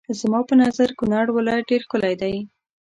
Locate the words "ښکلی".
1.85-2.13